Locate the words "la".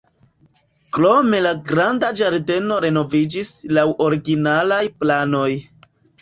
1.47-1.51